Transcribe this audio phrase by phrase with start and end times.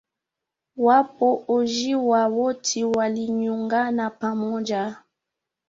[0.77, 4.97] Wapo hojiwa woti walilyungana pamoja